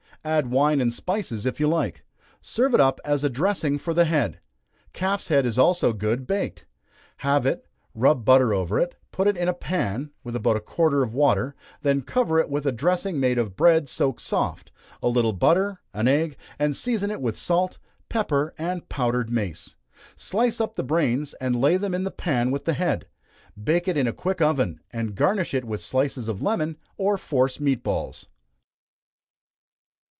[0.23, 2.03] Add wine and spices if you like.
[2.43, 4.39] Serve it up as a dressing for the head.
[4.93, 6.67] Calf's head is also good, baked.
[7.23, 10.93] Halve it, rub butter over it, put it in a pan, with about a quart
[10.93, 15.33] of water; then cover it with a dressing made of bread soaked soft, a little
[15.33, 19.73] butter, an egg, and season it with salt, pepper, and powdered mace.
[20.15, 23.07] Slice up the brains, and lay them in the pan with the head.
[23.63, 27.59] Bake it in a quick oven, and garnish it with slices of lemon, or force
[27.59, 28.27] meat balls.